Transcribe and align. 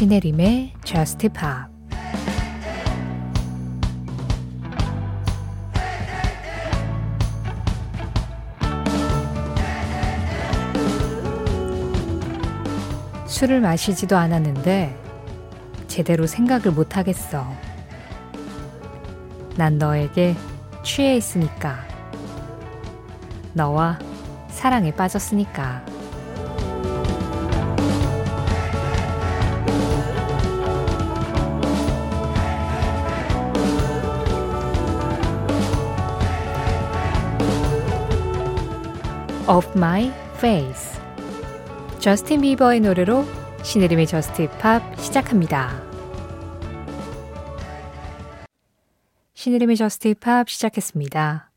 시네림의 0.00 0.72
Just 0.82 1.28
Pop 1.28 1.70
술을 13.26 13.60
마시지도 13.60 14.16
않았는데 14.16 14.98
제대로 15.86 16.26
생각을 16.26 16.70
못 16.72 16.96
하겠어. 16.96 17.46
난 19.58 19.76
너에게 19.76 20.34
취해 20.82 21.14
있으니까. 21.16 21.76
너와 23.52 23.98
사랑에 24.48 24.94
빠졌으니까. 24.94 25.89
Off 39.50 39.68
My 39.76 40.12
Face 40.36 41.00
저스틴 41.98 42.42
비버의 42.42 42.78
노래로 42.78 43.24
신혜림의 43.64 44.06
JUST 44.06 44.42
POP 44.42 44.96
시작합니다. 45.00 45.82
신혜림의 49.34 49.74
JUST 49.74 50.06
POP 50.06 50.48
시작했습니다. 50.48 51.50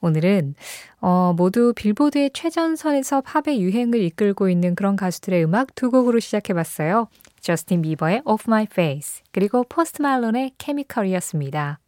오늘은 0.00 0.54
어, 1.00 1.34
모두 1.36 1.72
빌보드의 1.74 2.30
최전선에서 2.34 3.22
팝의 3.22 3.60
유행을 3.60 4.00
이끌고 4.00 4.48
있는 4.48 4.76
그런 4.76 4.94
가수들의 4.94 5.42
음악 5.42 5.74
두 5.74 5.90
곡으로 5.90 6.20
시작해봤어요. 6.20 7.08
저스틴 7.40 7.82
비버의 7.82 8.22
Off 8.26 8.44
My 8.46 8.68
Face 8.70 9.24
그리고 9.32 9.64
포스트 9.68 10.02
말론의 10.02 10.52
Chemical이었습니다. 10.56 11.80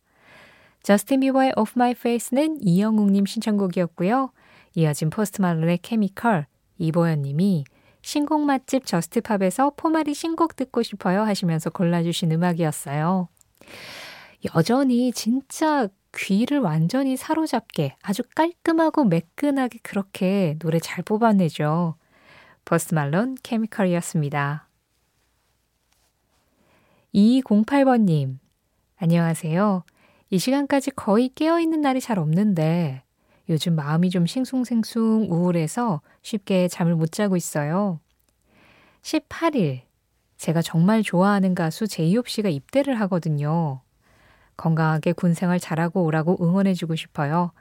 저스틴 0.82 1.20
비버의 1.20 1.52
Off 1.56 1.74
My 1.76 1.92
Face는 1.92 2.58
이영웅님 2.62 3.26
신청곡이었고요. 3.26 4.32
이어진 4.74 5.10
포스트 5.10 5.40
말론의 5.40 5.78
Chemical 5.78 6.46
이보연님이 6.78 7.64
신곡 8.02 8.42
맛집 8.42 8.86
JUST 8.86 9.17
POP에서 9.17 9.72
포말이 9.76 10.12
신곡 10.12 10.56
듣고 10.56 10.82
싶어요 10.82 11.22
하시면서 11.22 11.70
골라주신 11.70 12.32
음악이었어요. 12.32 13.28
여전히 14.54 15.12
진짜 15.12 15.88
귀를 16.16 16.58
완전히 16.60 17.16
사로잡게 17.16 17.96
아주 18.02 18.22
깔끔하고 18.34 19.04
매끈하게 19.04 19.78
그렇게 19.82 20.56
노래 20.58 20.78
잘 20.78 21.02
뽑아내죠. 21.02 21.96
포스트 22.64 22.94
말론 22.94 23.36
Chemical이었습니다. 23.42 24.68
2208번님, 27.14 28.38
안녕하세요. 28.96 29.84
이 30.30 30.38
시간까지 30.38 30.90
거의 30.92 31.28
깨어있는 31.28 31.80
날이 31.80 32.00
잘 32.00 32.18
없는데 32.18 33.02
요즘 33.48 33.74
마음이 33.74 34.10
좀 34.10 34.26
싱숭생숭 34.26 35.28
우울해서 35.30 36.00
쉽게 36.22 36.68
잠을 36.68 36.94
못 36.94 37.12
자고 37.12 37.36
있어요. 37.36 38.00
18일, 39.02 39.82
제가 40.36 40.62
정말 40.62 41.02
좋아하는 41.02 41.54
가수 41.54 41.86
제이홉 41.86 42.28
씨가 42.28 42.48
입대를 42.48 43.00
하거든요. 43.02 43.80
건강하게 44.56 45.12
군 45.12 45.34
생활 45.34 45.58
잘하고 45.58 46.04
오라고 46.04 46.38
응원해주고 46.40 46.96
싶어요. 46.96 47.52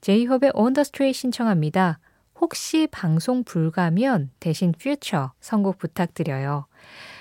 제이홉의 0.00 0.52
Street 0.56 1.18
신청합니다. 1.18 1.98
혹시 2.40 2.88
방송 2.90 3.44
불가면 3.44 4.30
대신 4.40 4.72
퓨처 4.72 5.32
선곡 5.40 5.78
부탁드려요. 5.78 6.66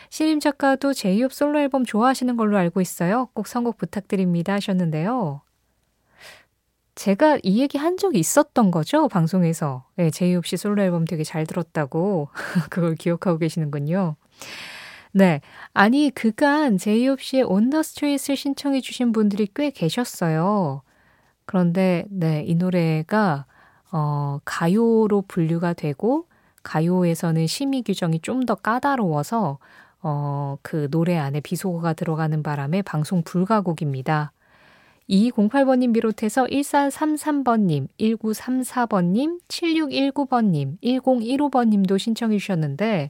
신임 0.10 0.40
작가도 0.40 0.94
제이홉 0.94 1.34
솔로 1.34 1.60
앨범 1.60 1.86
좋아하시는 1.86 2.36
걸로 2.36 2.58
알고 2.58 2.82
있어요. 2.82 3.28
꼭 3.34 3.48
선곡 3.48 3.78
부탁드립니다 3.78 4.54
하셨는데요. 4.54 5.42
제가 7.00 7.40
이 7.44 7.62
얘기 7.62 7.78
한 7.78 7.96
적이 7.96 8.20
있었던 8.20 8.72
거죠, 8.72 9.08
방송에서. 9.08 9.86
네, 9.96 10.12
제이홉 10.12 10.46
씨 10.46 10.58
솔로 10.58 10.82
앨범 10.84 11.06
되게 11.06 11.24
잘 11.24 11.48
들었다고. 11.48 12.28
그걸 12.70 12.96
기억하고 12.96 13.38
계시는군요. 13.38 14.18
네. 15.14 15.40
아니, 15.74 16.12
그간 16.14 16.78
제이홉 16.78 17.22
씨의 17.22 17.44
on 17.44 17.60
the 17.60 17.84
street를 17.84 18.36
신청해 18.36 18.82
주신 18.82 19.14
분들이 19.14 19.48
꽤 19.56 19.72
계셨어요. 19.72 20.82
그런데, 21.46 22.04
네, 22.10 22.44
이 22.46 22.56
노래가, 22.56 23.46
어, 23.94 24.40
가요로 24.44 25.24
분류가 25.30 25.72
되고, 25.76 26.28
가요에서는 26.64 27.48
심의 27.48 27.84
규정이 27.84 28.20
좀 28.20 28.46
더 28.46 28.56
까다로워서, 28.56 29.58
어, 30.02 30.58
그 30.64 30.90
노래 30.92 31.18
안에 31.18 31.40
비속어가 31.40 31.94
들어가는 31.94 32.44
바람에 32.44 32.82
방송 32.82 33.24
불가곡입니다. 33.24 34.34
2208번님 35.10 35.94
비롯해서 35.94 36.46
1433번님, 36.46 37.88
1934번님, 38.00 39.40
7619번님, 39.48 40.80
1015번님도 40.82 41.98
신청해 41.98 42.38
주셨는데, 42.38 43.10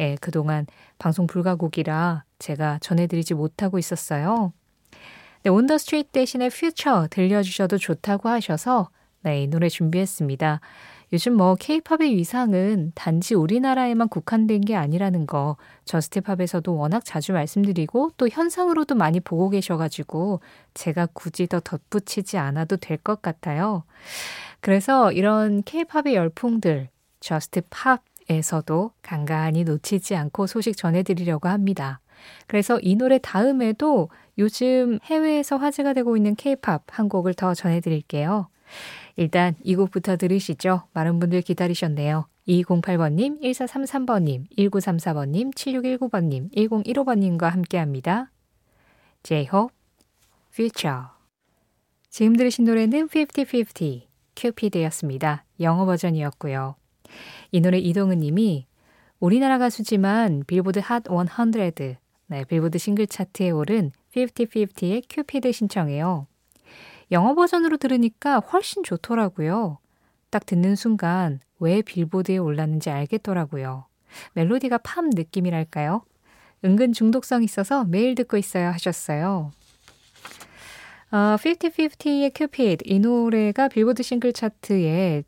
예, 0.00 0.16
그동안 0.20 0.66
방송 0.98 1.26
불가곡이라 1.26 2.24
제가 2.38 2.78
전해드리지 2.80 3.34
못하고 3.34 3.78
있었어요. 3.78 4.52
네, 5.44 5.50
on 5.50 5.61
the 5.61 5.78
street 5.78 6.10
대신에 6.10 6.48
퓨처 6.48 7.06
들려주셔도 7.10 7.78
좋다고 7.78 8.28
하셔서 8.28 8.90
네, 9.22 9.44
이 9.44 9.46
노래 9.46 9.68
준비했습니다. 9.68 10.60
요즘 11.12 11.34
뭐 11.34 11.54
케이팝의 11.54 12.16
위상은 12.16 12.90
단지 12.94 13.34
우리나라에만 13.34 14.08
국한된 14.08 14.60
게 14.62 14.74
아니라는 14.74 15.26
거 15.26 15.56
저스트팝에서도 15.84 16.74
워낙 16.74 17.04
자주 17.04 17.32
말씀드리고 17.32 18.10
또 18.16 18.28
현상으로도 18.28 18.96
많이 18.96 19.20
보고 19.20 19.48
계셔가지고 19.50 20.40
제가 20.74 21.06
굳이 21.12 21.46
더 21.46 21.60
덧붙이지 21.60 22.38
않아도 22.38 22.76
될 22.76 22.96
것 22.98 23.22
같아요. 23.22 23.84
그래서 24.60 25.12
이런 25.12 25.62
케이팝의 25.62 26.14
열풍들 26.16 26.88
저스트팝에서도 27.20 28.90
간간히 29.02 29.62
놓치지 29.64 30.16
않고 30.16 30.46
소식 30.48 30.76
전해드리려고 30.76 31.48
합니다. 31.48 32.00
그래서 32.48 32.80
이 32.82 32.96
노래 32.96 33.18
다음에도 33.18 34.08
요즘 34.38 34.98
해외에서 35.04 35.56
화제가 35.56 35.92
되고 35.92 36.16
있는 36.16 36.34
케이팝 36.34 36.82
한 36.88 37.08
곡을 37.08 37.34
더 37.34 37.54
전해드릴게요. 37.54 38.48
일단 39.16 39.54
이 39.62 39.74
곡부터 39.74 40.16
들으시죠. 40.16 40.82
많은 40.92 41.18
분들 41.18 41.42
기다리셨네요. 41.42 42.26
2208번님, 42.46 43.42
1433번님, 43.42 44.48
1934번님, 44.56 45.54
7619번님, 45.54 46.54
1015번님과 46.54 47.50
함께 47.50 47.78
합니다. 47.78 48.30
J-Hope, 49.22 49.74
Future. 50.52 51.06
지금 52.08 52.36
들으신 52.36 52.64
노래는 52.64 53.08
50-50, 53.08 54.02
큐피드였습니다. 54.36 55.44
영어 55.60 55.86
버전이었고요. 55.86 56.76
이 57.52 57.60
노래 57.60 57.78
이동은 57.78 58.20
님이 58.20 58.66
우리나라 59.18 59.58
가수지만 59.58 60.44
빌보드 60.46 60.78
핫 60.78 61.04
100, 61.04 61.96
네, 62.28 62.44
빌보드 62.44 62.78
싱글 62.78 63.06
차트에 63.06 63.50
오른 63.50 63.90
50-50의 64.14 65.04
큐피드 65.08 65.50
신청해요. 65.52 66.26
영어 67.12 67.34
버전으로 67.34 67.76
들으니까 67.76 68.40
훨씬 68.40 68.82
좋더라고요. 68.82 69.78
딱 70.30 70.44
듣는 70.44 70.74
순간 70.74 71.40
왜 71.58 71.82
빌보드에 71.82 72.38
올랐는지 72.38 72.90
알겠더라고요. 72.90 73.86
멜로디가 74.34 74.78
팝 74.78 75.04
느낌이랄까요? 75.06 76.02
은근 76.64 76.92
중독성 76.92 77.42
있어서 77.44 77.84
매일 77.84 78.14
듣고 78.14 78.36
있어요 78.36 78.68
하셨어요. 78.68 79.52
어, 81.12 81.36
50-50의 81.38 82.32
큐피드 82.34 82.82
이 82.84 82.98
노래가 82.98 83.68
빌보드 83.68 84.02
싱글 84.02 84.32
차트에 84.32 85.22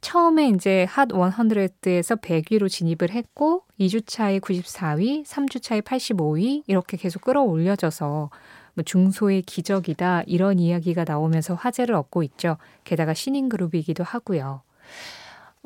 처음에 0.00 0.48
이제 0.48 0.84
핫 0.88 1.08
100에서 1.08 2.20
100위로 2.20 2.68
진입을 2.68 3.10
했고 3.10 3.64
2주 3.80 4.06
차에 4.06 4.38
94위, 4.38 5.24
3주 5.24 5.62
차에 5.62 5.80
85위 5.80 6.62
이렇게 6.66 6.96
계속 6.96 7.22
끌어올려져서 7.22 8.30
뭐 8.74 8.82
중소의 8.84 9.42
기적이다 9.42 10.24
이런 10.26 10.58
이야기가 10.58 11.04
나오면서 11.06 11.54
화제를 11.54 11.94
얻고 11.94 12.22
있죠. 12.24 12.56
게다가 12.84 13.14
신인 13.14 13.48
그룹이기도 13.48 14.04
하고요. 14.04 14.62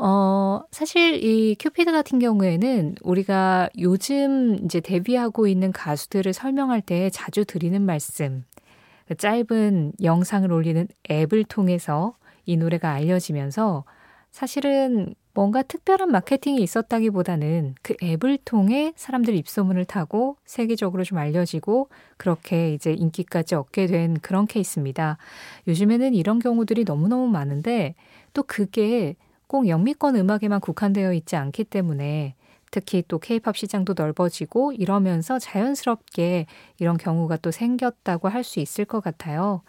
어, 0.01 0.61
사실 0.71 1.25
이 1.25 1.57
큐피드 1.59 1.91
같은 1.91 2.21
경우에는 2.21 2.95
우리가 3.03 3.69
요즘 3.79 4.57
이제 4.65 4.81
데뷔하고 4.81 5.49
있는 5.49 5.73
가수들을 5.73 6.33
설명할 6.33 6.83
때 6.83 7.11
자주 7.11 7.45
드리는 7.45 7.83
말씀, 7.83 8.45
그 9.09 9.17
짧은 9.17 9.95
영상을 10.03 10.53
올리는 10.53 10.87
앱을 11.11 11.45
통해서 11.45 12.15
이 12.47 12.57
노래가 12.57 12.93
알려지면서 12.93 13.85
사실은 14.31 15.15
뭔가 15.39 15.63
특별한 15.63 16.11
마케팅이 16.11 16.61
있었다기보다는 16.65 17.77
그 17.81 17.95
앱을 18.03 18.39
통해 18.45 18.93
사람들 18.97 19.37
입소문을 19.37 19.85
타고 19.85 20.37
세계적으로 20.45 21.05
좀 21.05 21.19
알려지고 21.19 21.91
그렇게 22.17 22.75
이제 22.75 22.93
인기까지 22.93 23.55
얻게 23.55 23.87
된 23.87 24.19
그런 24.19 24.49
케이스입니다. 24.49 25.17
요즘에는 25.69 26.13
이런 26.15 26.41
경우들이 26.41 26.83
너무너무 26.83 27.29
많은데 27.29 27.95
또 28.35 28.43
그게 28.43 29.15
꼭 29.47 29.69
영미권 29.69 30.17
음악에만 30.17 30.59
국한되어 30.59 31.13
있지 31.13 31.37
않기 31.37 31.63
때문에 31.63 32.35
특히 32.73 33.05
또 33.07 33.21
케이팝 33.21 33.57
시장도 33.57 33.95
넓어지고 33.97 34.73
이러면서 34.73 35.39
자연스럽게 35.39 36.47
이런 36.81 36.97
경우가 36.97 37.37
또 37.37 37.53
생겼다고 37.53 38.29
할 38.29 38.43
수 38.43 38.59
있을 38.59 38.85
것 38.85 39.01
같아요. 39.01 39.63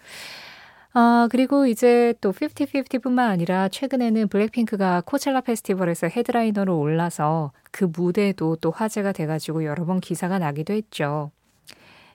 아, 0.92 1.28
그리고 1.30 1.68
이제 1.68 2.16
또 2.20 2.32
50-50뿐만 2.32 3.20
아니라 3.30 3.70
최근에는 3.70 4.28
블랙핑크가 4.28 5.04
코첼라 5.06 5.42
페스티벌에서 5.42 6.08
헤드라이너로 6.08 6.80
올라서 6.80 7.52
그 7.72 7.86
무대도 7.86 8.56
또 8.56 8.72
화제가 8.72 9.12
돼가지고 9.12 9.66
여러 9.66 9.86
번 9.86 10.00
기사가 10.00 10.40
나기도 10.40 10.74
했죠. 10.74 11.32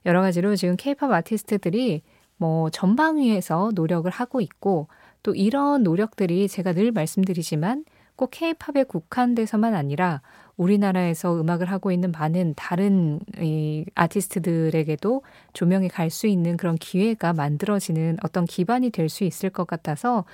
여러 0.06 0.20
가지로 0.22 0.56
지금 0.56 0.76
케이팝 0.76 1.10
아티스트들이 1.10 2.02
뭐 2.36 2.68
전방위에서 2.70 3.70
노력을 3.74 4.10
하고 4.10 4.40
있고 4.40 4.88
또 5.22 5.34
이런 5.34 5.84
노력들이 5.84 6.48
제가 6.48 6.72
늘 6.72 6.90
말씀드리지만 6.90 7.84
꼭 8.16 8.30
케이팝에 8.30 8.84
국한돼서만 8.84 9.74
아니라 9.74 10.22
우리나라에서 10.56 11.40
음악을 11.40 11.70
하고 11.70 11.90
있는 11.90 12.12
많은 12.12 12.54
다른 12.56 13.18
이 13.40 13.84
아티스트들에게도 13.96 15.22
조명이 15.52 15.88
갈 15.88 16.10
수 16.10 16.26
있는 16.28 16.56
그런 16.56 16.76
기회가 16.76 17.32
만들어지는 17.32 18.18
어떤 18.22 18.44
기반이 18.44 18.90
될 18.90 19.08
수 19.08 19.24
있을 19.24 19.50
것 19.50 19.66
같아서 19.66 20.24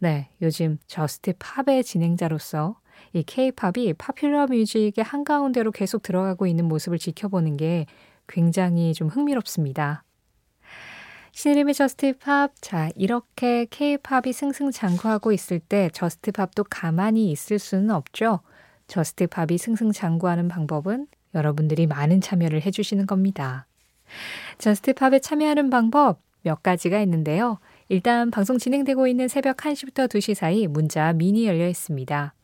네, 0.00 0.30
요즘 0.42 0.78
JUST 0.86 1.34
POP의 1.38 1.84
진행자로서 1.84 2.76
이 3.12 3.22
케이팝이 3.22 3.94
popular 3.94 4.46
music의 4.48 5.04
한가운데로 5.04 5.70
계속 5.70 6.02
들어가고 6.02 6.46
있는 6.46 6.66
모습을 6.66 6.98
지켜보는 6.98 7.56
게 7.56 7.86
굉장히 8.26 8.92
좀 8.94 9.08
흥미롭습니다. 9.08 10.04
신혜림의 11.32 11.74
JUST 11.74 12.13
POP. 12.13 12.52
자, 12.60 12.90
이렇게 12.96 13.66
케이팝이 13.70 14.32
승승장구하고 14.32 15.32
있을 15.32 15.60
때 15.60 15.90
JUST 15.92 16.24
POP도 16.24 16.64
가만히 16.64 17.30
있을 17.30 17.58
수는 17.58 17.90
없죠. 17.90 18.40
JUST 18.88 19.23
POP이 19.23 19.58
승승장구하는 19.58 20.48
방법은 20.48 21.06
여러분들이 21.34 21.86
많은 21.86 22.20
참여를 22.20 22.62
해주시는 22.62 23.06
겁니다. 23.06 23.66
JUST 24.58 24.89
POP에 24.89 25.20
참여하는 25.20 25.70
방법 25.70 26.20
몇 26.42 26.62
가지가 26.62 27.00
있는데요. 27.02 27.58
일단 27.88 28.30
방송 28.30 28.58
진행되고 28.58 29.06
있는 29.06 29.28
새벽 29.28 29.58
1시부터 29.58 30.08
2시 30.08 30.34
사이 30.34 30.66
문자 30.66 31.12
미니 31.12 31.46
열려 31.46 31.68
있습니다. 31.68 32.34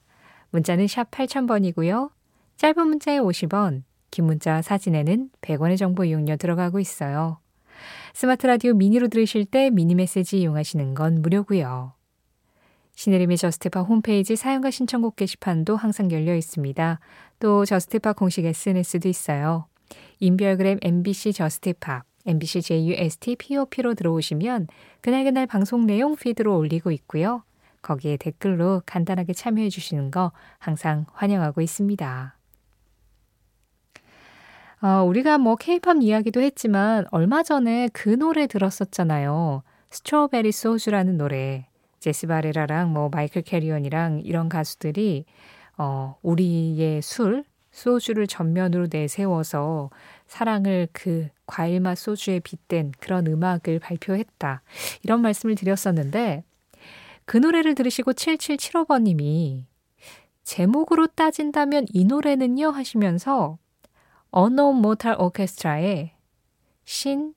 문자는 0.51 0.87
샵 0.87 1.11
8000번이고요. 1.11 2.11
짧은 2.57 2.87
문자에 2.87 3.19
50원, 3.19 3.83
긴 4.11 4.27
문자 4.27 4.63
사진에는 4.63 5.31
100원의 5.41 5.79
정보 5.79 6.05
이용료 6.05 6.37
들어가고 6.37 6.79
있어요. 6.79 7.39
스마트 8.13 8.47
라디오 8.47 8.75
미니로 8.75 9.09
들으실 9.09 9.45
때 9.45 9.71
미니 9.71 9.95
메시지 9.95 10.39
이용하시는 10.41 10.95
건 10.95 11.23
무료고요. 11.23 11.93
신혜림의 12.97 13.37
JUST 13.37 13.67
POP 13.67 13.89
홈페이지 13.89 14.37
사연과 14.37 14.71
신청곡 14.71 15.17
게시판도 15.17 15.77
항상 15.77 16.11
열려 16.13 16.35
있습니다. 16.35 17.01
또 17.41 17.65
JUST 17.65 17.95
POP 17.95 18.17
공식 18.17 18.45
SNS도 18.45 19.09
있어요. 19.09 19.67
인별그램 20.21 20.79
MBC 20.81 21.33
JUST 21.33 21.69
POP, 21.69 22.05
MBC 22.27 22.63
JUST 22.63 23.37
POP로 23.37 23.95
들어오시면 23.95 24.69
그날그날 25.01 25.47
방송 25.47 25.87
내용 25.87 26.17
피드로 26.17 26.57
올리고 26.57 26.91
있고요. 26.93 27.43
거기에 27.83 28.17
댓글로 28.17 28.83
간단하게 28.87 29.35
참여해 29.35 29.69
주시는 29.69 30.11
거 30.11 30.33
항상 30.59 31.05
환영하고 31.13 31.61
있습니다. 31.61 32.34
어, 34.85 35.03
우리가 35.03 35.39
뭐 35.39 35.57
케이팝 35.57 36.03
이야기도 36.03 36.43
했지만 36.43 37.07
얼마 37.11 37.43
전에 37.43 37.89
그 37.95 38.11
노래 38.11 38.47
들었었잖아요. 38.47 39.63
Strawberry 39.89 40.53
Soju라는 40.53 41.17
노래. 41.17 41.67
제시 42.01 42.27
바레라랑 42.27 42.93
뭐 42.93 43.09
마이클 43.09 43.41
캐리언이랑 43.41 44.21
이런 44.27 44.51
가수들이 44.51 45.25
어, 45.79 46.19
우리의 46.21 47.01
술, 47.01 47.45
소주를 47.71 48.27
전면으로 48.27 48.89
내세워서 48.93 49.89
사랑을 50.27 50.89
그 50.93 51.29
과일맛 51.47 51.97
소주에 51.97 52.41
빗댄 52.41 52.93
그런 53.01 53.27
음악을 53.27 53.79
발표했다. 53.79 54.61
이런 55.03 55.23
말씀을 55.23 55.55
드렸었는데 55.55 56.45
그 57.25 57.39
노래를 57.39 57.75
들으시고 57.75 58.13
7775번님이 58.13 59.65
제목으로 60.43 61.07
따진다면 61.07 61.87
이 61.95 62.05
노래는요 62.05 62.69
하시면서 62.69 63.57
어노 64.37 64.73
모탈 64.73 65.15
오케스트라의 65.21 66.11
신 66.85 67.35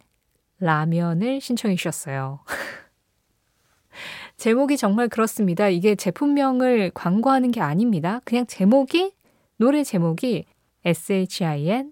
라면을 0.60 1.40
신청해 1.40 1.76
주셨어요. 1.76 2.40
제목이 4.36 4.78
정말 4.78 5.08
그렇습니다. 5.08 5.70
이게 5.70 5.94
제품명을 5.94 6.90
광고하는 6.96 7.52
게 7.52 7.62
아닙니다. 7.62 8.20
그냥 8.26 8.48
제목이 8.48 9.14
노래 9.58 9.84
제목이 9.84 10.46
S-H-I-N-R-A-M-Y-U-N 10.86 11.92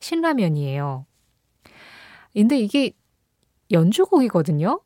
신라면이에요. 0.00 1.06
근데 2.34 2.58
이게 2.58 2.92
연주곡이거든요. 3.70 4.82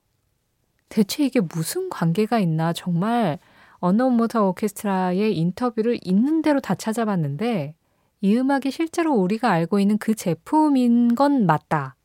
대체 0.88 1.24
이게 1.24 1.40
무슨 1.40 1.90
관계가 1.90 2.38
있나 2.38 2.72
정말 2.72 3.40
언노 3.80 4.10
모터 4.10 4.46
오케스트라의 4.46 5.36
인터뷰를 5.36 5.98
있는 6.04 6.40
대로 6.40 6.60
다 6.60 6.76
찾아봤는데 6.76 7.74
이 8.20 8.36
음악이 8.36 8.70
실제로 8.70 9.14
우리가 9.14 9.50
알고 9.50 9.80
있는 9.80 9.98
그 9.98 10.14
제품인 10.14 11.14
건 11.14 11.46
맞다. 11.46 11.96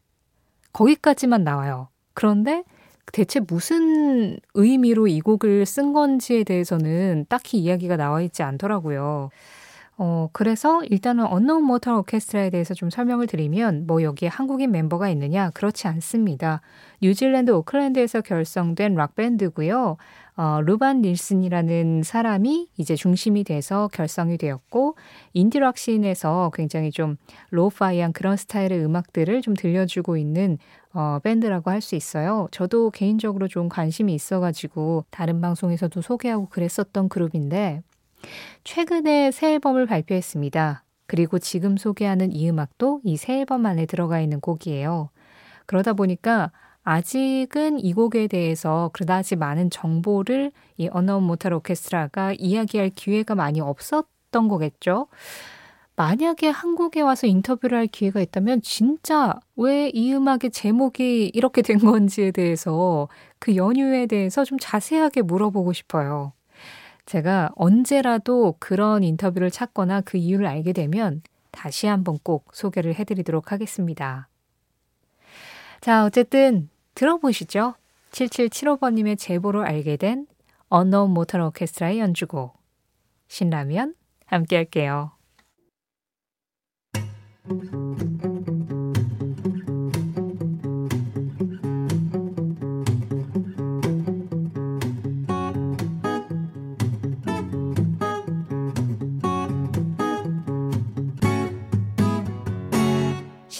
거기까지만 0.73 1.43
나와요. 1.43 1.89
그런데 2.13 2.63
대체 3.11 3.39
무슨 3.39 4.37
의미로 4.53 5.07
이 5.07 5.21
곡을 5.21 5.65
쓴 5.65 5.93
건지에 5.93 6.43
대해서는 6.43 7.25
딱히 7.29 7.59
이야기가 7.59 7.97
나와 7.97 8.21
있지 8.21 8.43
않더라고요. 8.43 9.29
어, 9.97 10.27
그래서 10.33 10.83
일단은 10.83 11.25
Unknown 11.25 11.63
Mortal 11.63 11.97
Orchestra에 11.99 12.49
대해서 12.49 12.73
좀 12.73 12.89
설명을 12.89 13.27
드리면 13.27 13.87
뭐 13.87 14.03
여기에 14.03 14.27
한국인 14.27 14.71
멤버가 14.71 15.09
있느냐? 15.09 15.51
그렇지 15.51 15.87
않습니다. 15.87 16.59
뉴질랜드 17.01 17.51
오클랜드에서 17.51 18.19
결성된 18.19 18.95
락밴드고요. 18.95 19.95
어, 20.37 20.59
루반 20.65 21.01
닐슨이라는 21.01 22.03
사람이 22.03 22.67
이제 22.75 22.95
중심이 22.95 23.45
돼서 23.45 23.87
결성이 23.93 24.37
되었고 24.37 24.97
인디락 25.31 25.77
scene에서 25.77 26.51
굉장히 26.53 26.91
좀 26.91 27.15
lo-fi한 27.51 28.11
그런 28.11 28.35
스타일의 28.35 28.83
음악들을 28.83 29.41
좀 29.41 29.53
들려주고 29.53 30.17
있는 30.17 30.57
어, 30.93 31.19
밴드라고 31.23 31.71
할 31.71 31.79
수 31.81 31.95
있어요. 31.95 32.49
저도 32.51 32.89
개인적으로 32.89 33.47
좀 33.47 33.69
관심이 33.69 34.13
있어가지고 34.13 35.05
다른 35.09 35.39
방송에서도 35.39 36.01
소개하고 36.01 36.47
그랬었던 36.49 37.07
그룹인데 37.07 37.81
최근에 38.63 39.31
새 39.31 39.53
앨범을 39.53 39.85
발표했습니다. 39.85 40.83
그리고 41.07 41.39
지금 41.39 41.77
소개하는 41.77 42.31
이 42.33 42.49
음악도 42.49 43.01
이 43.03 43.17
새 43.17 43.39
앨범 43.39 43.65
안에 43.65 43.85
들어가 43.85 44.19
있는 44.21 44.39
곡이에요. 44.41 45.09
그러다 45.65 45.93
보니까 45.93 46.51
아직은 46.83 47.79
이 47.79 47.93
곡에 47.93 48.27
대해서 48.27 48.91
그다지 48.93 49.35
많은 49.37 49.69
정보를 49.71 50.51
이 50.77 50.87
언어운 50.91 51.23
모탈 51.23 51.53
오케스트라가 51.53 52.33
이야기할 52.37 52.91
기회가 52.91 53.35
많이 53.35 53.59
없었던 53.61 54.47
거겠죠. 54.47 55.07
만약에 55.97 56.49
한국에 56.49 57.01
와서 57.01 57.25
인터뷰를 57.27 57.77
할 57.77 57.87
기회가 57.87 58.19
있다면 58.21 58.61
진짜 58.61 59.33
왜 59.55 59.89
이 59.93 60.13
음악의 60.13 60.51
제목이 60.51 61.31
이렇게 61.33 61.61
된 61.61 61.77
건지에 61.79 62.31
대해서 62.31 63.07
그 63.39 63.55
연유에 63.55 64.07
대해서 64.07 64.43
좀 64.43 64.57
자세하게 64.59 65.21
물어보고 65.21 65.71
싶어요. 65.73 66.33
제가 67.05 67.51
언제라도 67.55 68.55
그런 68.59 69.03
인터뷰를 69.03 69.51
찾거나 69.51 70.01
그 70.01 70.17
이유를 70.17 70.45
알게 70.47 70.73
되면 70.73 71.21
다시 71.51 71.87
한번 71.87 72.17
꼭 72.23 72.49
소개를 72.53 72.95
해드리도록 72.95 73.51
하겠습니다. 73.51 74.27
자, 75.81 76.05
어쨌든 76.05 76.69
들어보시죠. 76.95 77.75
7775번님의 78.11 79.19
제보로 79.19 79.63
알게 79.63 79.97
된 79.97 80.25
언노운 80.69 81.11
모터 81.11 81.45
오케스트라의 81.47 81.99
연주곡 81.99 82.57
신라면 83.27 83.95
함께 84.25 84.55
할게요. 84.55 85.11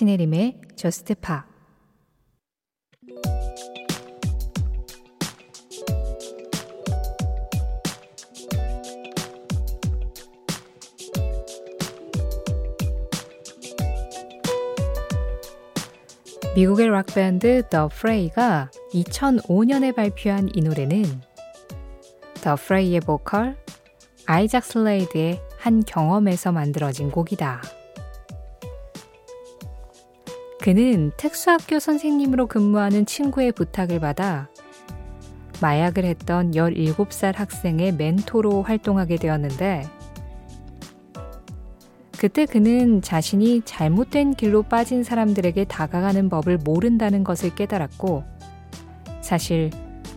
신혜림의 0.06 0.62
JUST 0.76 1.16
POP 1.16 1.46
미국의 16.56 16.88
락밴드 16.90 17.64
The 17.70 17.88
Fray가 17.92 18.70
2005년에 18.94 19.96
발표한 19.96 20.50
이 20.54 20.62
노래는 20.62 21.04
The 22.44 22.54
Fray의 22.54 23.00
보컬, 23.00 23.58
아이작 24.28 24.66
슬레이드의 24.66 25.42
한 25.58 25.84
경험에서 25.84 26.52
만들어진 26.52 27.10
곡이다. 27.10 27.85
그는 30.66 31.12
특수학교 31.16 31.78
선생님으로 31.78 32.48
근무하는 32.48 33.06
친구의 33.06 33.52
부탁을 33.52 34.00
받아 34.00 34.50
마약을 35.62 36.06
했던 36.06 36.54
17살 36.54 37.36
학생의 37.36 37.92
멘토로 37.92 38.64
활동하게 38.64 39.18
되었는데 39.18 39.86
그때 42.18 42.48
그는 42.48 43.04
자신이 43.04 43.62
잘못된 43.64 44.34
길로 44.34 44.64
빠진 44.64 45.04
사람들에게 45.04 45.66
다가가는 45.66 46.30
법을 46.30 46.58
모른다는 46.58 47.24
것을 47.24 47.54
깨달았고 47.54 48.24
사실 49.22 49.70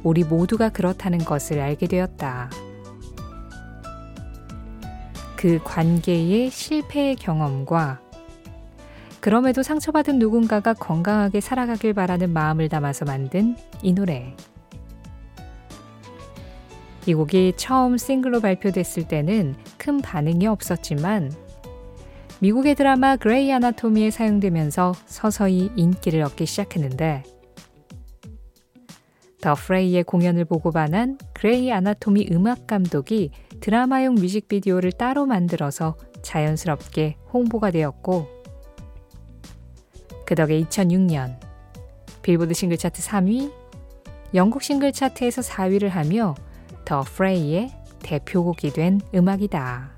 우리 0.02 0.24
모두가 0.24 0.70
그렇다는 0.70 1.18
것을 1.18 1.60
알게 1.60 1.88
되었다. 1.88 2.48
그 5.36 5.60
관계의 5.62 6.48
실패의 6.48 7.16
경험과 7.16 8.07
그럼에도 9.20 9.62
상처받은 9.62 10.18
누군가가 10.18 10.74
건강하게 10.74 11.40
살아가길 11.40 11.94
바라는 11.94 12.32
마음을 12.32 12.68
담아서 12.68 13.04
만든 13.04 13.56
이 13.82 13.92
노래. 13.92 14.34
이 17.06 17.14
곡이 17.14 17.54
처음 17.56 17.96
싱글로 17.96 18.40
발표됐을 18.40 19.08
때는 19.08 19.56
큰 19.78 20.00
반응이 20.00 20.46
없었지만 20.46 21.32
미국의 22.40 22.74
드라마 22.74 23.16
그레이 23.16 23.52
아나토미에 23.52 24.10
사용되면서 24.10 24.92
서서히 25.06 25.72
인기를 25.74 26.22
얻기 26.22 26.46
시작했는데 26.46 27.24
The 29.40 29.54
Fray의 29.54 30.04
공연을 30.04 30.44
보고 30.44 30.70
반한 30.70 31.18
그레이 31.32 31.72
아나토미 31.72 32.28
음악 32.30 32.66
감독이 32.66 33.30
드라마용 33.60 34.16
뮤직비디오를 34.16 34.92
따로 34.92 35.26
만들어서 35.26 35.96
자연스럽게 36.22 37.16
홍보가 37.32 37.70
되었고 37.70 38.37
그 40.28 40.34
덕에 40.34 40.60
2006년 40.64 41.40
빌보드 42.20 42.52
싱글 42.52 42.76
차트 42.76 43.00
3위, 43.00 43.50
영국 44.34 44.62
싱글 44.62 44.92
차트에서 44.92 45.40
4위를 45.40 45.88
하며 45.88 46.34
더 46.84 47.00
프레이의 47.00 47.72
대표곡이 48.00 48.74
된 48.74 49.00
음악이다. 49.14 49.88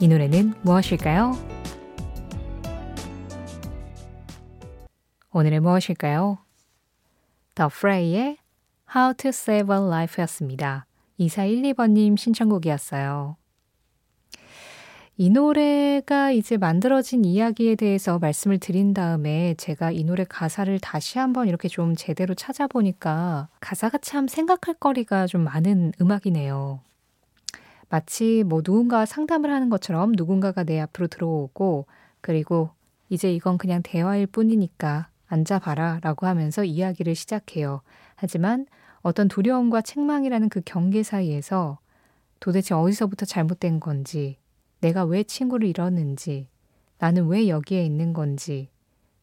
이 0.00 0.08
노래는 0.08 0.54
무엇일까요? 0.62 1.49
오늘은 5.32 5.62
무엇일까요? 5.62 6.38
The 7.54 7.68
Fray의 7.72 8.38
How 8.96 9.14
to 9.14 9.28
Save 9.28 9.76
a 9.76 9.80
Life였습니다. 9.80 10.86
2412번님 11.20 12.16
신청곡이었어요. 12.16 13.36
이 15.16 15.30
노래가 15.30 16.32
이제 16.32 16.56
만들어진 16.56 17.24
이야기에 17.24 17.76
대해서 17.76 18.18
말씀을 18.18 18.58
드린 18.58 18.92
다음에 18.92 19.54
제가 19.54 19.92
이 19.92 20.02
노래 20.02 20.24
가사를 20.24 20.76
다시 20.80 21.20
한번 21.20 21.46
이렇게 21.46 21.68
좀 21.68 21.94
제대로 21.94 22.34
찾아보니까 22.34 23.48
가사가 23.60 23.98
참 23.98 24.26
생각할 24.26 24.74
거리가 24.80 25.28
좀 25.28 25.44
많은 25.44 25.92
음악이네요. 26.00 26.80
마치 27.88 28.42
뭐 28.44 28.62
누군가 28.62 29.06
상담을 29.06 29.52
하는 29.52 29.68
것처럼 29.68 30.10
누군가가 30.16 30.64
내 30.64 30.80
앞으로 30.80 31.06
들어오고 31.06 31.86
그리고 32.20 32.70
이제 33.10 33.32
이건 33.32 33.58
그냥 33.58 33.82
대화일 33.84 34.26
뿐이니까 34.26 35.08
앉아봐라 35.30 36.00
라고 36.02 36.26
하면서 36.26 36.64
이야기를 36.64 37.14
시작해요. 37.14 37.80
하지만 38.16 38.66
어떤 39.00 39.28
두려움과 39.28 39.80
책망이라는 39.80 40.48
그 40.50 40.60
경계 40.64 41.02
사이에서 41.02 41.78
도대체 42.40 42.74
어디서부터 42.74 43.26
잘못된 43.26 43.80
건지, 43.80 44.36
내가 44.80 45.04
왜 45.04 45.22
친구를 45.22 45.68
잃었는지, 45.68 46.48
나는 46.98 47.26
왜 47.28 47.48
여기에 47.48 47.84
있는 47.84 48.12
건지, 48.12 48.68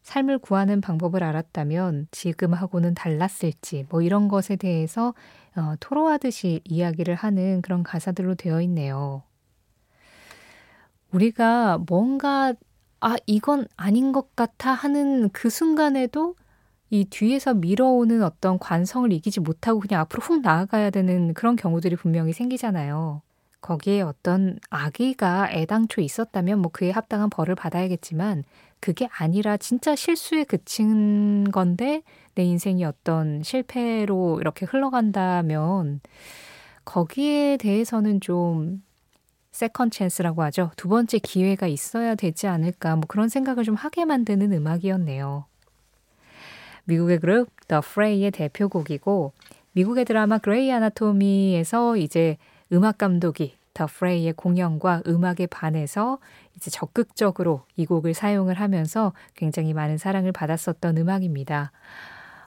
삶을 0.02 0.38
구하는 0.38 0.80
방법을 0.80 1.22
알았다면 1.22 2.08
지금하고는 2.10 2.94
달랐을지, 2.94 3.86
뭐 3.90 4.02
이런 4.02 4.28
것에 4.28 4.56
대해서 4.56 5.14
어, 5.54 5.74
토로하듯이 5.80 6.60
이야기를 6.64 7.14
하는 7.14 7.60
그런 7.62 7.82
가사들로 7.82 8.34
되어 8.34 8.60
있네요. 8.62 9.22
우리가 11.12 11.78
뭔가, 11.86 12.54
아, 13.00 13.16
이건 13.26 13.66
아닌 13.76 14.12
것 14.12 14.34
같아 14.34 14.72
하는 14.72 15.28
그 15.30 15.50
순간에도 15.50 16.34
이 16.90 17.04
뒤에서 17.04 17.54
밀어오는 17.54 18.22
어떤 18.22 18.58
관성을 18.58 19.12
이기지 19.12 19.40
못하고 19.40 19.80
그냥 19.80 20.00
앞으로 20.00 20.22
훅 20.22 20.40
나아가야 20.40 20.90
되는 20.90 21.34
그런 21.34 21.54
경우들이 21.54 21.96
분명히 21.96 22.32
생기잖아요. 22.32 23.22
거기에 23.60 24.02
어떤 24.02 24.58
악의가 24.70 25.50
애당초 25.52 26.00
있었다면 26.00 26.60
뭐 26.60 26.70
그에 26.72 26.90
합당한 26.90 27.28
벌을 27.28 27.54
받아야겠지만 27.54 28.44
그게 28.80 29.08
아니라 29.12 29.56
진짜 29.56 29.96
실수에 29.96 30.44
그친 30.44 31.50
건데 31.50 32.02
내 32.34 32.44
인생이 32.44 32.84
어떤 32.84 33.42
실패로 33.42 34.38
이렇게 34.40 34.64
흘러간다면 34.64 36.00
거기에 36.84 37.58
대해서는 37.58 38.20
좀 38.20 38.82
second 39.50 39.90
chance라고 39.90 40.42
하죠. 40.44 40.70
두 40.76 40.88
번째 40.88 41.18
기회가 41.18 41.66
있어야 41.66 42.14
되지 42.14 42.46
않을까 42.46 42.96
뭐 42.96 43.04
그런 43.08 43.28
생각을 43.28 43.64
좀 43.64 43.74
하게 43.74 44.04
만드는 44.04 44.52
음악이었네요. 44.52 45.46
미국의 46.84 47.18
그룹 47.18 47.48
The 47.68 47.80
Fray의 47.84 48.30
대표곡이고 48.30 49.32
미국의 49.72 50.04
드라마 50.04 50.38
그레이 50.38 50.72
아나토미에서 50.72 51.96
이제 51.96 52.36
음악 52.72 52.98
감독이 52.98 53.58
The 53.78 53.86
Fray의 53.86 54.32
공연과 54.32 55.02
음악에 55.06 55.46
반해서 55.46 56.18
이제 56.56 56.68
적극적으로 56.68 57.62
이 57.76 57.86
곡을 57.86 58.12
사용을 58.12 58.54
하면서 58.54 59.12
굉장히 59.36 59.72
많은 59.72 59.98
사랑을 59.98 60.32
받았었던 60.32 60.98
음악입니다. 60.98 61.70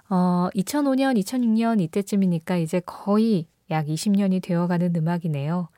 어, 0.10 0.50
2005년, 0.54 1.18
2006년 1.24 1.80
이때쯤이니까 1.80 2.58
이제 2.58 2.82
거의 2.86 3.48
약 3.70 3.86
20년이 3.86 4.44
되어가는 4.44 4.94
음악이네요. 4.94 5.70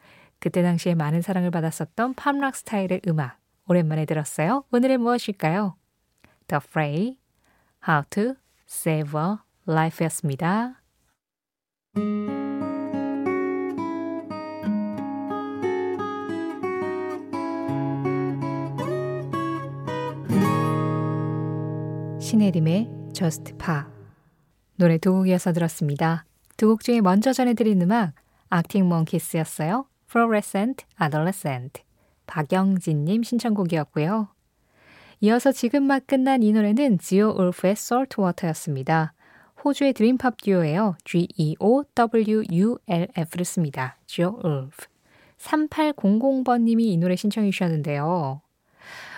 그때 0.44 0.62
당시에 0.62 0.94
많은 0.94 1.22
사랑을 1.22 1.52
받았었던 1.52 2.16
팝락 2.16 2.58
스타일의 2.58 3.04
음악. 3.08 3.40
오랜만에 3.66 4.04
들었어요. 4.04 4.66
오늘은 4.74 5.00
무엇일까요? 5.00 5.78
The 6.48 6.60
Fray, 6.62 7.18
How 7.88 8.04
to 8.10 8.34
Save 8.68 9.18
a 9.18 9.38
Life였습니다. 9.66 10.82
신혜림의 22.20 22.90
Just 23.14 23.54
Pa 23.58 23.84
노래 24.76 24.98
두 24.98 25.14
곡이어서 25.14 25.54
들었습니다. 25.54 26.26
두 26.58 26.68
곡 26.68 26.84
중에 26.84 27.00
먼저 27.00 27.32
전해드린 27.32 27.82
음악 27.82 28.14
악팅 28.50 28.90
몽키스였어요. 28.90 29.86
Fluorescent 30.13 30.86
Adolescent 31.01 31.82
박영진님 32.27 33.24
신청곡이었고요. 33.24 34.27
이어서 35.22 35.51
지금 35.51 35.84
막 35.84 36.05
끝난 36.05 36.43
이 36.43 36.53
노래는 36.53 37.00
지오 37.00 37.29
울프의 37.29 37.72
Saltwater였습니다. 37.72 39.13
호주의 39.63 39.93
드림팝 39.93 40.38
듀오예요. 40.43 40.98
G-E-O-W-U-L-F를 41.03 41.55
씁니다. 43.43 43.98
지오 44.05 44.39
울프. 44.43 44.86
3800번님이 45.39 46.82
이 46.82 46.98
노래 46.98 47.15
신청해 47.15 47.50
주셨는데요. 47.50 48.41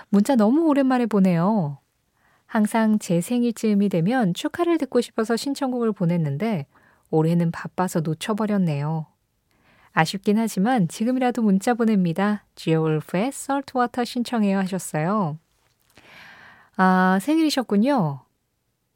문자 0.08 0.38
너무 0.38 0.66
오랜만에 0.68 1.08
보내요. 1.08 1.80
항상 2.46 3.00
제 3.00 3.20
생일쯤이 3.20 3.90
되면 3.90 4.34
축하를 4.34 4.78
듣고 4.78 5.02
싶어서 5.02 5.36
신청곡을 5.36 5.92
보냈는데 5.92 6.68
올해는 7.10 7.52
바빠서 7.52 8.00
놓쳐버렸네요. 8.00 9.08
아쉽긴 9.96 10.38
하지만 10.38 10.90
지금이라도 10.90 11.42
문자 11.42 11.74
보냅니다. 11.74 12.44
지오울프의 12.56 13.28
Saltwater 13.28 14.06
신청해요 14.06 14.60
하셨어요. 14.60 15.40
아, 16.76 17.18
생일이셨군요. 17.22 18.20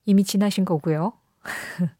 이미 0.05 0.25
지나신 0.25 0.65
거고요. 0.65 1.13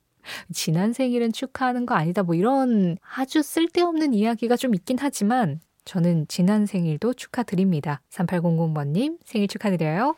지난 0.54 0.92
생일은 0.92 1.32
축하하는 1.32 1.86
거 1.86 1.96
아니다. 1.96 2.24
뭐 2.24 2.36
이런 2.36 2.98
아주 3.16 3.42
쓸데없는 3.42 4.14
이야기가 4.14 4.58
좀 4.58 4.76
있긴 4.76 4.98
하지만 5.00 5.62
저는 5.86 6.28
지난 6.28 6.66
생일도 6.66 7.14
축하드립니다. 7.14 8.02
3800번님 8.10 9.18
생일 9.24 9.48
축하드려요. 9.48 10.18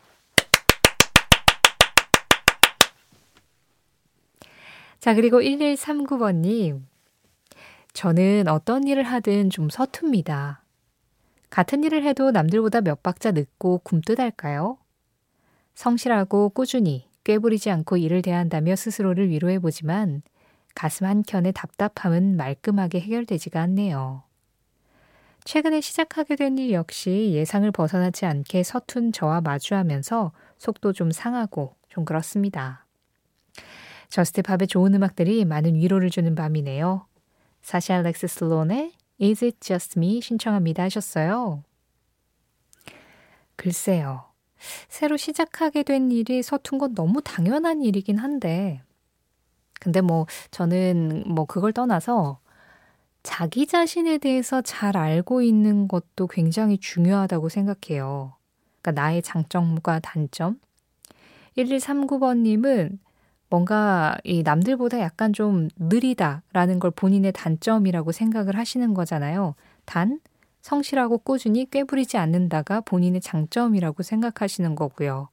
자, 4.98 5.14
그리고 5.14 5.40
1139번님. 5.40 6.91
저는 7.92 8.48
어떤 8.48 8.86
일을 8.86 9.02
하든 9.04 9.50
좀 9.50 9.68
서툽니다. 9.68 10.62
같은 11.50 11.84
일을 11.84 12.04
해도 12.04 12.30
남들보다 12.30 12.80
몇 12.80 13.02
박자 13.02 13.32
늦고 13.32 13.80
굼뜨달까요? 13.84 14.78
성실하고 15.74 16.50
꾸준히 16.50 17.08
꾀부리지 17.24 17.70
않고 17.70 17.98
일을 17.98 18.22
대한다며 18.22 18.76
스스로를 18.76 19.28
위로해보지만 19.28 20.22
가슴 20.74 21.06
한켠의 21.06 21.52
답답함은 21.52 22.36
말끔하게 22.36 23.00
해결되지가 23.00 23.60
않네요. 23.62 24.22
최근에 25.44 25.80
시작하게 25.80 26.36
된 26.36 26.56
일 26.58 26.70
역시 26.72 27.32
예상을 27.34 27.70
벗어나지 27.72 28.26
않게 28.26 28.62
서툰 28.62 29.12
저와 29.12 29.40
마주하면서 29.40 30.32
속도 30.58 30.92
좀 30.92 31.10
상하고 31.10 31.74
좀 31.88 32.04
그렇습니다. 32.04 32.86
저스트팝의 34.08 34.68
좋은 34.68 34.94
음악들이 34.94 35.44
많은 35.44 35.74
위로를 35.74 36.10
주는 36.10 36.34
밤이네요. 36.34 37.06
사시 37.62 37.92
알렉스 37.92 38.26
슬론의 38.26 38.92
Is 39.20 39.44
It 39.44 39.58
Just 39.60 39.98
Me 39.98 40.20
신청합니다 40.20 40.82
하셨어요. 40.84 41.62
글쎄요. 43.56 44.24
새로 44.88 45.16
시작하게 45.16 45.82
된 45.82 46.10
일이 46.10 46.42
서툰 46.42 46.78
건 46.78 46.94
너무 46.94 47.20
당연한 47.22 47.82
일이긴 47.82 48.18
한데, 48.18 48.82
근데 49.80 50.00
뭐 50.00 50.26
저는 50.50 51.24
뭐 51.26 51.44
그걸 51.44 51.72
떠나서 51.72 52.38
자기 53.22 53.66
자신에 53.66 54.18
대해서 54.18 54.62
잘 54.62 54.96
알고 54.96 55.42
있는 55.42 55.88
것도 55.88 56.26
굉장히 56.28 56.78
중요하다고 56.78 57.48
생각해요. 57.48 58.34
그러니까 58.80 59.00
나의 59.00 59.22
장점과 59.22 60.00
단점. 60.00 60.60
1139번님은 61.56 62.98
뭔가 63.52 64.16
이 64.24 64.42
남들보다 64.42 64.98
약간 65.00 65.34
좀 65.34 65.68
느리다라는 65.76 66.78
걸 66.78 66.90
본인의 66.90 67.32
단점이라고 67.32 68.10
생각을 68.10 68.56
하시는 68.56 68.94
거잖아요. 68.94 69.54
단, 69.84 70.20
성실하고 70.62 71.18
꾸준히 71.18 71.68
꾀부리지 71.68 72.16
않는다가 72.16 72.80
본인의 72.80 73.20
장점이라고 73.20 74.02
생각하시는 74.02 74.74
거고요. 74.74 75.28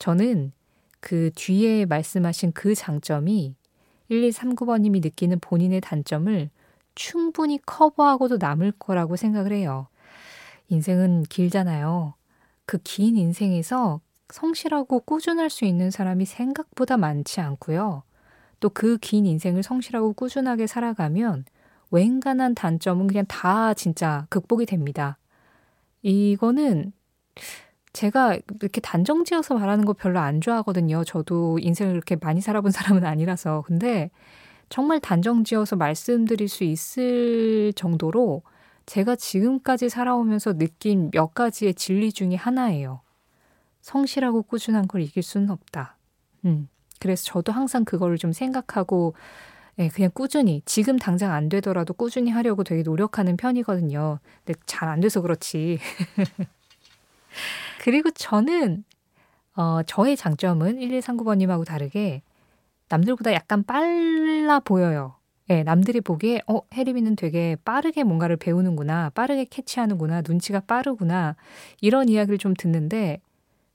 저는 0.00 0.50
그 0.98 1.30
뒤에 1.36 1.86
말씀하신 1.86 2.50
그 2.54 2.74
장점이 2.74 3.54
1239번님이 4.10 5.00
느끼는 5.00 5.38
본인의 5.38 5.80
단점을 5.80 6.50
충분히 6.96 7.60
커버하고도 7.64 8.38
남을 8.38 8.72
거라고 8.80 9.14
생각을 9.14 9.52
해요. 9.52 9.86
인생은 10.70 11.22
길잖아요. 11.28 12.14
그 12.66 12.78
긴 12.82 13.16
인생에서 13.16 14.00
성실하고 14.32 15.00
꾸준할 15.00 15.50
수 15.50 15.64
있는 15.64 15.90
사람이 15.90 16.24
생각보다 16.26 16.96
많지 16.96 17.40
않고요. 17.40 18.02
또 18.60 18.68
그 18.70 18.98
긴 19.00 19.26
인생을 19.26 19.62
성실하고 19.62 20.12
꾸준하게 20.14 20.66
살아가면 20.66 21.44
웬간한 21.90 22.54
단점은 22.54 23.06
그냥 23.06 23.24
다 23.28 23.74
진짜 23.74 24.26
극복이 24.30 24.66
됩니다. 24.66 25.18
이거는 26.02 26.92
제가 27.92 28.38
이렇게 28.60 28.80
단정 28.80 29.24
지어서 29.24 29.54
말하는 29.54 29.84
거 29.84 29.92
별로 29.92 30.20
안 30.20 30.40
좋아하거든요. 30.40 31.04
저도 31.04 31.58
인생을 31.60 31.94
그렇게 31.94 32.16
많이 32.16 32.40
살아본 32.40 32.70
사람은 32.72 33.04
아니라서. 33.04 33.62
근데 33.66 34.10
정말 34.68 35.00
단정 35.00 35.44
지어서 35.44 35.76
말씀드릴 35.76 36.48
수 36.48 36.64
있을 36.64 37.72
정도로 37.74 38.42
제가 38.86 39.16
지금까지 39.16 39.88
살아오면서 39.88 40.54
느낀 40.58 41.10
몇 41.12 41.34
가지의 41.34 41.74
진리 41.74 42.12
중에 42.12 42.34
하나예요. 42.36 43.00
성실하고 43.88 44.42
꾸준한 44.42 44.86
걸 44.86 45.00
이길 45.00 45.22
수는 45.22 45.50
없다. 45.50 45.96
음. 46.44 46.68
그래서 47.00 47.24
저도 47.24 47.52
항상 47.52 47.84
그거를 47.84 48.18
좀 48.18 48.32
생각하고 48.32 49.14
예, 49.78 49.88
그냥 49.88 50.10
꾸준히 50.12 50.60
지금 50.66 50.98
당장 50.98 51.32
안 51.32 51.48
되더라도 51.48 51.94
꾸준히 51.94 52.30
하려고 52.30 52.64
되게 52.64 52.82
노력하는 52.82 53.36
편이거든요. 53.36 54.18
근데 54.44 54.58
잘 54.66 54.88
안 54.88 55.00
돼서 55.00 55.22
그렇지. 55.22 55.78
그리고 57.80 58.10
저는 58.10 58.84
어, 59.56 59.80
저의 59.86 60.16
장점은 60.16 60.78
1139번님하고 60.78 61.64
다르게 61.64 62.22
남들보다 62.88 63.32
약간 63.32 63.64
빨라 63.64 64.60
보여요. 64.60 65.14
예, 65.50 65.62
남들이 65.62 66.00
보기에 66.00 66.42
어, 66.46 66.60
혜림이는 66.74 67.16
되게 67.16 67.56
빠르게 67.64 68.04
뭔가를 68.04 68.36
배우는구나. 68.36 69.10
빠르게 69.10 69.46
캐치하는구나. 69.46 70.22
눈치가 70.26 70.60
빠르구나. 70.60 71.36
이런 71.80 72.08
이야기를 72.08 72.38
좀 72.38 72.54
듣는데 72.54 73.20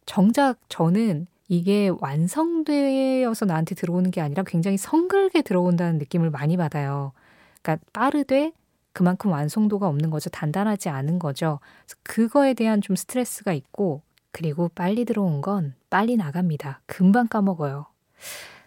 정작 0.06 0.58
저는 0.70 1.28
이게 1.48 1.92
완성되어서 2.00 3.46
나한테 3.46 3.76
들어오는 3.76 4.12
게 4.12 4.22
아니라 4.22 4.44
굉장히 4.44 4.78
성글게 4.78 5.42
들어온다는 5.42 5.98
느낌을 5.98 6.30
많이 6.30 6.58
받아요. 6.58 7.14
그러니까 7.62 7.86
빠르되 7.94 8.54
그만큼 8.94 9.32
완성도가 9.32 9.88
없는 9.88 10.10
거죠. 10.10 10.30
단단하지 10.30 10.90
않은 10.90 11.20
거죠. 11.20 11.60
그거에 12.04 12.54
대한 12.54 12.82
좀 12.82 12.96
스트레스가 12.96 13.54
있고 13.54 14.02
그리고 14.32 14.70
빨리 14.74 15.06
들어온 15.06 15.42
건 15.42 15.76
빨리 15.90 16.16
나갑니다. 16.16 16.82
금방 16.86 17.28
까먹어요. 17.28 17.88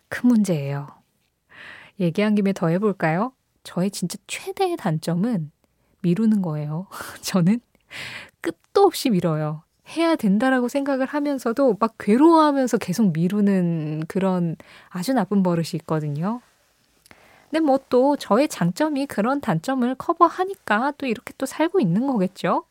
큰 0.08 0.28
문제예요. 0.28 0.88
얘기한 1.98 2.34
김에 2.34 2.52
더 2.52 2.68
해볼까요? 2.68 3.32
저의 3.62 3.90
진짜 3.90 4.16
최대의 4.26 4.76
단점은 4.76 5.50
미루는 6.02 6.42
거예요. 6.42 6.86
저는 7.22 7.60
끝도 8.40 8.84
없이 8.84 9.10
미뤄요. 9.10 9.65
해야 9.88 10.16
된다라고 10.16 10.68
생각을 10.68 11.06
하면서도 11.06 11.76
막 11.78 11.94
괴로워하면서 11.98 12.78
계속 12.78 13.12
미루는 13.12 14.04
그런 14.08 14.56
아주 14.88 15.12
나쁜 15.12 15.42
버릇이 15.42 15.70
있거든요. 15.74 16.40
근데 17.50 17.60
뭐 17.60 17.78
또 17.88 18.16
저의 18.16 18.48
장점이 18.48 19.06
그런 19.06 19.40
단점을 19.40 19.94
커버하니까 19.94 20.92
또 20.98 21.06
이렇게 21.06 21.32
또 21.38 21.46
살고 21.46 21.80
있는 21.80 22.06
거겠죠? 22.06 22.64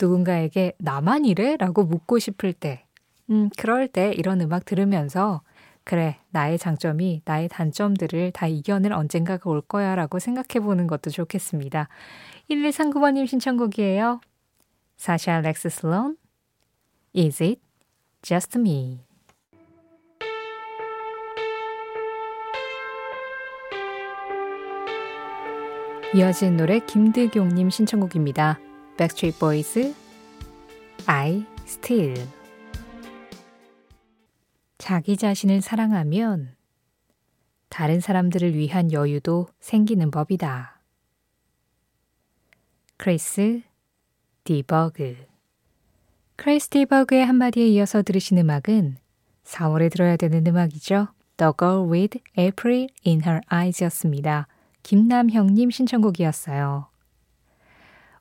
누군가에게 0.00 0.74
나만 0.78 1.24
이래? 1.24 1.56
라고 1.56 1.84
묻고 1.84 2.18
싶을 2.18 2.52
때, 2.52 2.84
음, 3.30 3.50
그럴 3.56 3.88
때 3.88 4.12
이런 4.16 4.40
음악 4.40 4.64
들으면서 4.64 5.42
그래, 5.84 6.18
나의 6.30 6.58
장점이 6.58 7.22
나의 7.24 7.48
단점들을 7.48 8.32
다 8.32 8.46
이겨낼 8.46 8.92
언젠가가 8.92 9.48
올 9.50 9.62
거야 9.62 9.94
라고 9.94 10.18
생각해 10.18 10.64
보는 10.64 10.86
것도 10.86 11.10
좋겠습니다. 11.10 11.88
1139번님 12.50 13.26
신청곡이에요. 13.26 14.20
사샤 14.98 15.40
렉스 15.42 15.68
슬론, 15.68 16.16
Is 17.14 17.40
It 17.40 17.60
Just 18.20 18.58
Me? 18.58 19.06
이어진 26.16 26.56
노래 26.56 26.80
김드경님 26.80 27.70
신청곡입니다. 27.70 28.58
Backstreet 28.96 29.38
Boys, 29.38 29.94
I 31.06 31.46
Still. 31.62 32.26
자기 34.78 35.16
자신을 35.16 35.60
사랑하면 35.60 36.56
다른 37.68 38.00
사람들을 38.00 38.54
위한 38.54 38.90
여유도 38.90 39.46
생기는 39.60 40.10
법이다. 40.10 40.80
크리스 42.96 43.62
디버그. 44.44 45.16
크리스 46.36 46.68
디버그의 46.68 47.26
한마디에 47.26 47.66
이어서 47.66 48.02
들으신 48.02 48.38
음악은 48.38 48.96
4월에 49.44 49.90
들어야 49.90 50.16
되는 50.16 50.46
음악이죠. 50.46 51.08
The 51.36 51.52
Girl 51.58 51.90
with 51.90 52.18
April 52.38 52.88
in 53.06 53.22
Her 53.22 53.40
Eyes 53.52 53.82
였습니다. 53.84 54.46
김남형님 54.82 55.70
신청곡이었어요. 55.70 56.88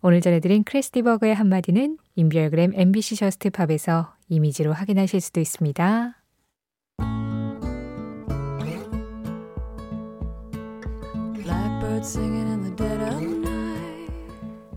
오늘 0.01 0.21
전해드린 0.21 0.63
크리스 0.63 0.91
디버그의 0.91 1.35
한마디는 1.35 1.97
인별그램 2.15 2.73
MBC 2.75 3.15
JUST 3.17 3.52
POP에서 3.52 4.13
이미지로 4.29 4.73
확인하실 4.73 5.21
수도 5.21 5.39
있습니다. 5.39 6.15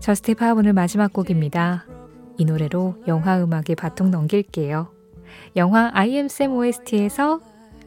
JUST 0.01 0.33
POP 0.33 0.57
오늘 0.57 0.73
마지막 0.73 1.13
곡입니다. 1.13 1.85
이 2.39 2.43
노래로 2.43 3.03
영화 3.07 3.39
음악의 3.39 3.75
바통 3.77 4.09
넘길게요. 4.09 4.91
영화 5.55 5.91
I 5.93 6.15
am 6.15 6.25
Sam 6.25 6.53
OST에서 6.53 7.39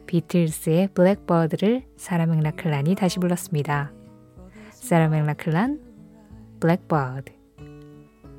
비틀스의 0.05 0.91
Blackbird를 0.93 1.83
사라 1.97 2.25
맥라클란이 2.25 2.95
다시 2.95 3.19
불렀습니다. 3.19 3.91
사라 4.71 5.09
맥라클란, 5.09 5.81
Blackbird. 6.61 7.33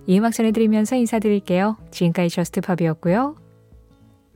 이 0.06 0.18
음악 0.18 0.32
전해드리면서 0.32 0.96
인사드릴게요. 0.96 1.76
지금까지 1.90 2.34
JUST 2.34 2.58
POP이었고요. 2.58 3.36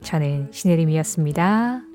저는 0.03 0.49
신혜림이었습니다. 0.51 1.90